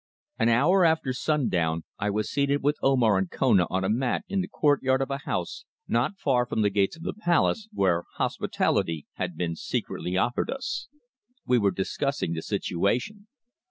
[0.39, 4.41] AN hour after sundown I was seated with Omar and Kona on a mat in
[4.41, 9.05] the courtyard of a house not far from the gates of the palace, where hospitality
[9.17, 10.87] had been secretly offered us.
[11.45, 13.27] We were discussing the situation.